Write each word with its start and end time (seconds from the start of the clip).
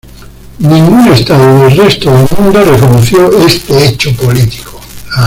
Ningún 0.57 1.09
Estado 1.09 1.59
del 1.61 1.77
resto 1.77 2.09
del 2.11 2.27
mundo 2.39 2.65
reconoció 2.65 3.31
este 3.45 3.85
hecho 3.85 4.11
político. 4.17 4.79